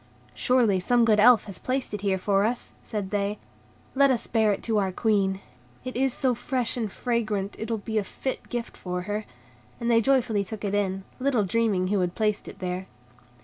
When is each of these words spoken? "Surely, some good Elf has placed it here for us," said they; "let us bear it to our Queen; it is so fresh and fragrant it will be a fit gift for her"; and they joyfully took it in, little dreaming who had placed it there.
"Surely, 0.33 0.79
some 0.79 1.05
good 1.05 1.19
Elf 1.19 1.45
has 1.45 1.59
placed 1.59 1.93
it 1.93 2.01
here 2.01 2.17
for 2.17 2.43
us," 2.43 2.71
said 2.81 3.11
they; 3.11 3.37
"let 3.93 4.09
us 4.09 4.25
bear 4.25 4.51
it 4.51 4.63
to 4.63 4.79
our 4.79 4.91
Queen; 4.91 5.39
it 5.85 5.95
is 5.95 6.11
so 6.11 6.33
fresh 6.33 6.75
and 6.75 6.91
fragrant 6.91 7.55
it 7.59 7.69
will 7.69 7.77
be 7.77 7.99
a 7.99 8.03
fit 8.03 8.49
gift 8.49 8.75
for 8.75 9.03
her"; 9.03 9.25
and 9.79 9.91
they 9.91 10.01
joyfully 10.01 10.43
took 10.43 10.65
it 10.65 10.73
in, 10.73 11.03
little 11.19 11.43
dreaming 11.43 11.89
who 11.89 11.99
had 11.99 12.15
placed 12.15 12.47
it 12.47 12.57
there. 12.57 12.87